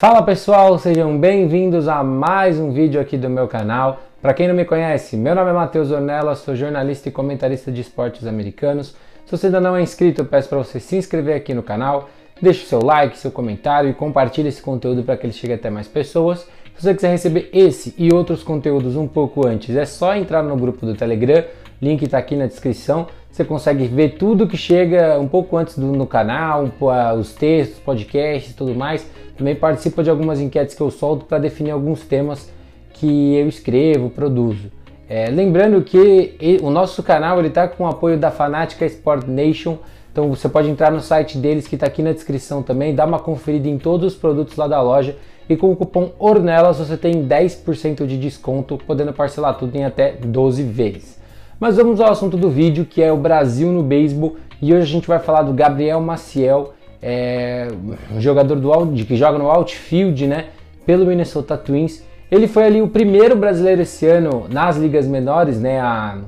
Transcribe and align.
Fala 0.00 0.22
pessoal, 0.22 0.78
sejam 0.78 1.18
bem-vindos 1.18 1.88
a 1.88 2.04
mais 2.04 2.56
um 2.56 2.70
vídeo 2.70 3.00
aqui 3.00 3.18
do 3.18 3.28
meu 3.28 3.48
canal. 3.48 3.98
Para 4.22 4.32
quem 4.32 4.46
não 4.46 4.54
me 4.54 4.64
conhece, 4.64 5.16
meu 5.16 5.34
nome 5.34 5.50
é 5.50 5.52
Matheus 5.52 5.90
Ornella, 5.90 6.36
sou 6.36 6.54
jornalista 6.54 7.08
e 7.08 7.10
comentarista 7.10 7.72
de 7.72 7.80
esportes 7.80 8.24
americanos. 8.24 8.94
Se 9.26 9.36
você 9.36 9.46
ainda 9.46 9.60
não 9.60 9.74
é 9.74 9.82
inscrito, 9.82 10.20
eu 10.20 10.24
peço 10.24 10.48
para 10.48 10.58
você 10.58 10.78
se 10.78 10.94
inscrever 10.94 11.34
aqui 11.34 11.52
no 11.52 11.64
canal, 11.64 12.08
deixe 12.40 12.64
seu 12.64 12.78
like, 12.80 13.18
seu 13.18 13.32
comentário 13.32 13.90
e 13.90 13.92
compartilhe 13.92 14.50
esse 14.50 14.62
conteúdo 14.62 15.02
para 15.02 15.16
que 15.16 15.26
ele 15.26 15.32
chegue 15.32 15.54
até 15.54 15.68
mais 15.68 15.88
pessoas. 15.88 16.46
Se 16.76 16.84
você 16.84 16.94
quiser 16.94 17.10
receber 17.10 17.50
esse 17.52 17.92
e 17.98 18.14
outros 18.14 18.44
conteúdos 18.44 18.94
um 18.94 19.08
pouco 19.08 19.48
antes, 19.48 19.74
é 19.74 19.84
só 19.84 20.14
entrar 20.14 20.44
no 20.44 20.56
grupo 20.56 20.86
do 20.86 20.94
Telegram, 20.94 21.42
link 21.82 22.04
está 22.04 22.18
aqui 22.18 22.36
na 22.36 22.46
descrição. 22.46 23.08
Você 23.38 23.44
consegue 23.44 23.86
ver 23.86 24.16
tudo 24.18 24.48
que 24.48 24.56
chega 24.56 25.16
um 25.16 25.28
pouco 25.28 25.56
antes 25.56 25.78
do, 25.78 25.86
no 25.86 26.08
canal, 26.08 26.68
os 27.16 27.32
textos, 27.32 27.78
podcasts 27.78 28.50
e 28.50 28.54
tudo 28.54 28.74
mais. 28.74 29.08
Também 29.36 29.54
participa 29.54 30.02
de 30.02 30.10
algumas 30.10 30.40
enquetes 30.40 30.74
que 30.74 30.80
eu 30.80 30.90
solto 30.90 31.24
para 31.24 31.38
definir 31.38 31.70
alguns 31.70 32.00
temas 32.00 32.52
que 32.94 33.36
eu 33.36 33.46
escrevo, 33.46 34.10
produzo. 34.10 34.72
É, 35.08 35.30
lembrando 35.30 35.80
que 35.82 36.58
o 36.60 36.68
nosso 36.68 37.00
canal 37.00 37.40
está 37.46 37.68
com 37.68 37.84
o 37.84 37.86
apoio 37.86 38.18
da 38.18 38.32
Fanática 38.32 38.84
Sport 38.86 39.28
Nation. 39.28 39.78
Então 40.10 40.28
você 40.30 40.48
pode 40.48 40.68
entrar 40.68 40.90
no 40.90 41.00
site 41.00 41.38
deles 41.38 41.68
que 41.68 41.76
está 41.76 41.86
aqui 41.86 42.02
na 42.02 42.10
descrição 42.10 42.60
também, 42.60 42.92
dar 42.92 43.06
uma 43.06 43.20
conferida 43.20 43.68
em 43.68 43.78
todos 43.78 44.14
os 44.14 44.18
produtos 44.18 44.56
lá 44.56 44.66
da 44.66 44.82
loja 44.82 45.14
e 45.48 45.56
com 45.56 45.70
o 45.70 45.76
cupom 45.76 46.10
ORNELAS 46.18 46.78
você 46.78 46.96
tem 46.96 47.24
10% 47.24 48.04
de 48.04 48.18
desconto, 48.18 48.76
podendo 48.84 49.12
parcelar 49.12 49.56
tudo 49.56 49.76
em 49.76 49.84
até 49.84 50.10
12 50.10 50.64
vezes. 50.64 51.18
Mas 51.60 51.76
vamos 51.76 52.00
ao 52.00 52.12
assunto 52.12 52.36
do 52.36 52.48
vídeo, 52.48 52.84
que 52.84 53.02
é 53.02 53.12
o 53.12 53.16
Brasil 53.16 53.72
no 53.72 53.82
beisebol, 53.82 54.36
e 54.62 54.72
hoje 54.72 54.82
a 54.82 54.86
gente 54.86 55.08
vai 55.08 55.18
falar 55.18 55.42
do 55.42 55.52
Gabriel 55.52 56.00
Maciel, 56.00 56.72
é, 57.02 57.66
um 58.14 58.20
jogador 58.20 58.54
do 58.54 58.72
out, 58.72 59.04
que 59.04 59.16
joga 59.16 59.38
no 59.38 59.50
outfield, 59.50 60.24
né, 60.28 60.46
pelo 60.86 61.04
Minnesota 61.04 61.56
Twins. 61.56 62.04
Ele 62.30 62.46
foi 62.46 62.64
ali 62.64 62.80
o 62.80 62.86
primeiro 62.86 63.34
brasileiro 63.34 63.82
esse 63.82 64.06
ano 64.06 64.46
nas 64.48 64.76
ligas 64.76 65.04
menores, 65.04 65.60
né, 65.60 65.80
a, 65.80 66.18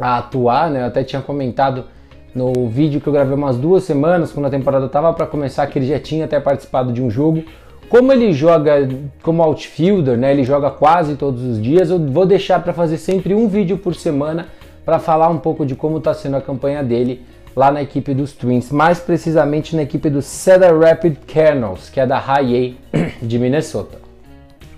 a 0.00 0.18
atuar, 0.18 0.70
né, 0.70 0.82
eu 0.82 0.86
até 0.86 1.02
tinha 1.02 1.20
comentado 1.20 1.86
no 2.32 2.68
vídeo 2.68 3.00
que 3.00 3.08
eu 3.08 3.12
gravei 3.12 3.34
umas 3.34 3.56
duas 3.56 3.82
semanas, 3.82 4.30
quando 4.30 4.46
a 4.46 4.50
temporada 4.50 4.86
estava 4.86 5.12
para 5.12 5.26
começar, 5.26 5.66
que 5.66 5.80
ele 5.80 5.86
já 5.86 5.98
tinha 5.98 6.26
até 6.26 6.38
participado 6.38 6.92
de 6.92 7.02
um 7.02 7.10
jogo. 7.10 7.42
Como 7.88 8.12
ele 8.12 8.32
joga 8.32 8.88
como 9.22 9.42
outfielder, 9.42 10.16
né, 10.16 10.32
ele 10.32 10.44
joga 10.44 10.70
quase 10.70 11.16
todos 11.16 11.42
os 11.42 11.62
dias, 11.62 11.90
eu 11.90 11.98
vou 11.98 12.26
deixar 12.26 12.62
para 12.62 12.72
fazer 12.72 12.98
sempre 12.98 13.34
um 13.34 13.48
vídeo 13.48 13.78
por 13.78 13.94
semana 13.94 14.48
para 14.84 14.98
falar 14.98 15.28
um 15.28 15.38
pouco 15.38 15.64
de 15.64 15.74
como 15.74 15.98
está 15.98 16.12
sendo 16.12 16.36
a 16.36 16.40
campanha 16.40 16.82
dele 16.82 17.22
lá 17.56 17.70
na 17.70 17.82
equipe 17.82 18.12
dos 18.12 18.32
Twins, 18.32 18.70
mais 18.70 18.98
precisamente 18.98 19.76
na 19.76 19.82
equipe 19.82 20.10
do 20.10 20.20
Cedar 20.20 20.76
Rapid 20.76 21.16
Kernels, 21.26 21.88
que 21.88 22.00
é 22.00 22.06
da 22.06 22.18
High 22.18 22.76
A 22.92 22.98
de 23.22 23.38
Minnesota. 23.38 23.98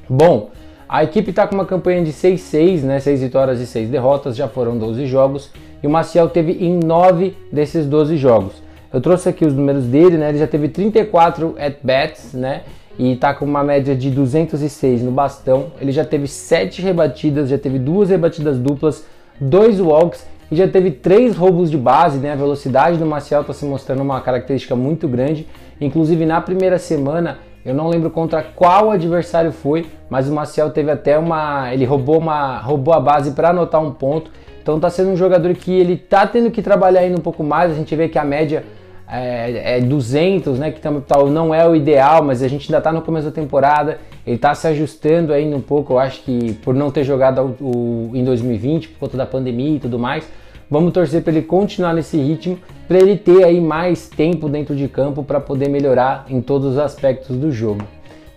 Bom, 0.09 0.51
a 0.89 1.03
equipe 1.03 1.31
está 1.31 1.47
com 1.47 1.55
uma 1.55 1.65
campanha 1.65 2.05
de 2.05 2.12
6-6, 2.12 2.83
né, 2.83 3.01
6 3.01 3.23
vitórias 3.23 3.61
e 3.61 3.67
6 3.67 3.89
derrotas, 3.89 4.37
já 4.37 4.47
foram 4.47 4.79
12 4.79 5.07
jogos, 5.07 5.51
e 5.83 5.87
o 5.87 5.91
Maciel 5.91 6.29
teve 6.29 6.53
em 6.53 6.79
9 6.79 7.34
desses 7.51 7.87
12 7.87 8.17
jogos. 8.17 8.62
Eu 8.93 9.01
trouxe 9.01 9.29
aqui 9.29 9.45
os 9.45 9.55
números 9.55 9.84
dele, 9.84 10.17
né, 10.17 10.29
ele 10.29 10.39
já 10.39 10.47
teve 10.47 10.69
34 10.69 11.57
at-bats, 11.59 12.34
né, 12.34 12.62
e 12.98 13.12
está 13.12 13.34
com 13.34 13.44
uma 13.44 13.62
média 13.62 13.94
de 13.94 14.11
206 14.11 15.02
no 15.02 15.11
bastão. 15.11 15.66
Ele 15.80 15.92
já 15.92 16.05
teve 16.05 16.27
7 16.27 16.80
rebatidas, 16.80 17.48
já 17.48 17.58
teve 17.58 17.78
duas 17.78 18.11
rebatidas 18.11 18.58
duplas, 18.58 19.05
dois 19.41 19.80
walks 19.80 20.27
e 20.50 20.56
já 20.56 20.69
teve 20.69 20.91
três 20.91 21.36
roubos 21.36 21.70
de 21.70 21.77
base, 21.77 22.19
né? 22.19 22.33
A 22.33 22.36
velocidade 22.36 22.98
do 22.98 23.06
Marcial 23.06 23.41
está 23.41 23.53
se 23.53 23.64
mostrando 23.64 24.03
uma 24.03 24.20
característica 24.20 24.77
muito 24.77 25.08
grande. 25.08 25.47
Inclusive 25.80 26.25
na 26.25 26.41
primeira 26.41 26.78
semana, 26.78 27.38
eu 27.64 27.75
não 27.75 27.88
lembro 27.88 28.11
contra 28.11 28.42
qual 28.42 28.91
adversário 28.91 29.50
foi, 29.50 29.86
mas 30.08 30.28
o 30.28 30.33
Marcial 30.33 30.70
teve 30.70 30.91
até 30.91 31.19
uma, 31.19 31.72
ele 31.75 31.84
roubou 31.84 32.19
uma, 32.19 32.58
roubou 32.58 32.94
a 32.94 33.00
base 33.00 33.33
para 33.33 33.50
anotar 33.50 33.83
um 33.83 33.91
ponto. 33.91 34.31
Então 34.62 34.77
está 34.77 34.88
sendo 34.88 35.10
um 35.10 35.16
jogador 35.16 35.53
que 35.55 35.72
ele 35.72 35.97
tá 35.97 36.26
tendo 36.26 36.50
que 36.50 36.62
trabalhar 36.62 37.00
ainda 37.00 37.19
um 37.19 37.22
pouco 37.22 37.42
mais. 37.42 37.72
A 37.72 37.75
gente 37.75 37.94
vê 37.94 38.09
que 38.09 38.19
a 38.19 38.25
média 38.25 38.65
é, 39.09 39.78
é 39.78 39.81
200, 39.81 40.59
né, 40.59 40.71
que 40.71 40.81
tal 40.81 41.28
não 41.28 41.55
é 41.55 41.67
o 41.67 41.77
ideal, 41.77 42.22
mas 42.22 42.43
a 42.43 42.49
gente 42.49 42.69
ainda 42.69 42.78
está 42.78 42.93
no 42.93 43.03
começo 43.03 43.27
da 43.27 43.33
temporada, 43.33 43.99
ele 44.27 44.37
está 44.37 44.55
se 44.55 44.67
ajustando 44.67 45.33
ainda 45.33 45.56
um 45.56 45.61
pouco, 45.61 45.94
eu 45.94 45.99
acho 45.99 46.22
que 46.22 46.55
por 46.55 46.75
não 46.75 46.91
ter 46.91 47.05
jogado 47.05 47.56
o, 47.61 48.11
o, 48.11 48.16
em 48.16 48.25
2020 48.25 48.89
por 48.89 48.99
conta 49.00 49.16
da 49.16 49.27
pandemia 49.27 49.77
e 49.77 49.81
tudo 49.81 49.99
mais, 49.99 50.28
vamos 50.69 50.93
torcer 50.93 51.22
para 51.22 51.33
ele 51.33 51.43
continuar 51.43 51.95
nesse 51.95 52.16
ritmo, 52.16 52.59
para 52.89 52.99
ele 52.99 53.16
ter 53.16 53.45
aí 53.45 53.61
mais 53.61 54.09
tempo 54.09 54.49
dentro 54.49 54.75
de 54.75 54.89
campo 54.89 55.22
para 55.22 55.41
poder 55.41 55.69
melhorar 55.69 56.27
em 56.28 56.41
todos 56.41 56.72
os 56.72 56.78
aspectos 56.78 57.37
do 57.37 57.53
jogo. 57.53 57.83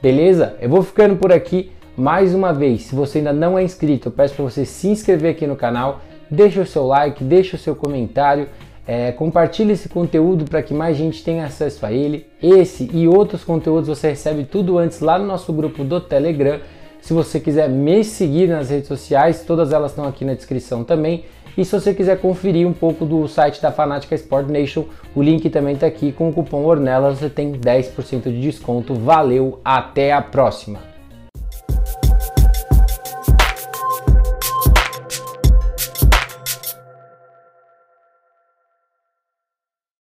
Beleza? 0.02 0.56
Eu 0.62 0.70
vou 0.70 0.82
ficando 0.84 1.16
por 1.16 1.32
aqui. 1.32 1.72
Mais 1.98 2.34
uma 2.34 2.54
vez, 2.54 2.84
se 2.84 2.96
você 2.96 3.18
ainda 3.18 3.34
não 3.34 3.60
é 3.60 3.64
inscrito, 3.64 4.08
eu 4.08 4.12
peço 4.14 4.34
para 4.34 4.46
você 4.46 4.64
se 4.64 4.88
inscrever 4.88 5.32
aqui 5.32 5.46
no 5.46 5.58
canal, 5.58 6.00
deixa 6.32 6.62
o 6.62 6.66
seu 6.66 6.88
like, 6.88 7.22
deixa 7.26 7.58
o 7.58 7.60
seu 7.60 7.76
comentário, 7.76 8.48
é, 8.92 9.12
compartilhe 9.12 9.74
esse 9.74 9.88
conteúdo 9.88 10.46
para 10.46 10.64
que 10.64 10.74
mais 10.74 10.98
gente 10.98 11.24
tenha 11.24 11.46
acesso 11.46 11.86
a 11.86 11.92
ele. 11.92 12.26
Esse 12.42 12.90
e 12.92 13.08
outros 13.08 13.44
conteúdos 13.44 13.88
você 13.88 14.10
recebe 14.10 14.46
tudo 14.46 14.80
antes 14.80 15.00
lá 15.00 15.20
no 15.20 15.28
nosso 15.28 15.54
grupo 15.54 15.84
do 15.84 16.02
Telegram. 16.02 16.60
Se 17.00 17.14
você 17.14 17.40
quiser 17.40 17.70
me 17.70 18.04
seguir 18.04 18.48
nas 18.48 18.72
redes 18.72 18.88
sociais, 18.88 19.44
todas 19.46 19.72
elas 19.72 19.92
estão 19.92 20.06
aqui 20.06 20.26
na 20.26 20.34
descrição 20.34 20.84
também. 20.84 21.26
E 21.56 21.64
se 21.64 21.72
você 21.72 21.94
quiser 21.94 22.20
conferir 22.20 22.68
um 22.68 22.74
pouco 22.74 23.06
do 23.06 23.28
site 23.28 23.62
da 23.62 23.72
Fanática 23.72 24.16
Sport 24.16 24.48
Nation, 24.48 24.86
o 25.14 25.22
link 25.22 25.48
também 25.52 25.76
está 25.76 25.86
aqui 25.86 26.12
com 26.12 26.30
o 26.30 26.34
cupom 26.34 26.66
Ornelas, 26.66 27.20
você 27.20 27.30
tem 27.30 27.52
10% 27.52 28.24
de 28.24 28.42
desconto. 28.42 28.96
Valeu, 28.96 29.60
até 29.64 30.12
a 30.12 30.22
próxima! 30.24 30.99